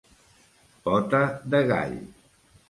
Pota 0.87 1.19
de 1.57 1.61
gall. 1.73 1.95